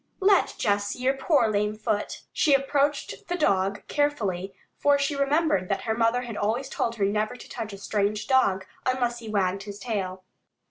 "Let 0.19 0.55
Jess 0.57 0.87
see 0.87 1.03
your 1.03 1.13
poor 1.13 1.47
lame 1.47 1.75
foot." 1.75 2.23
She 2.33 2.55
approached 2.55 3.27
the 3.27 3.37
dog 3.37 3.83
carefully, 3.87 4.55
for 4.75 4.97
she 4.97 5.15
remembered 5.15 5.69
that 5.69 5.81
her 5.83 5.93
mother 5.95 6.23
had 6.23 6.35
always 6.37 6.69
told 6.69 6.95
her 6.95 7.05
never 7.05 7.35
to 7.35 7.47
touch 7.47 7.71
a 7.71 7.77
strange 7.77 8.25
dog 8.25 8.65
unless 8.83 9.19
he 9.19 9.29
wagged 9.29 9.61
his 9.61 9.77
tail. 9.77 10.23